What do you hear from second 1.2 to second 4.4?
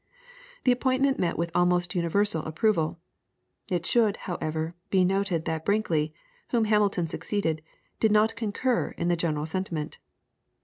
with almost universal approval. It should,